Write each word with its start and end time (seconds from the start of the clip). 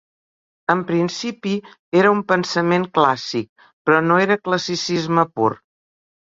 En 0.73 0.79
principi, 0.91 1.51
era 2.03 2.13
un 2.15 2.23
pensament 2.31 2.87
clàssic 2.95 3.67
però 3.91 4.01
no 4.07 4.19
era 4.25 4.39
classicisme 4.49 5.29
pur. 5.37 5.53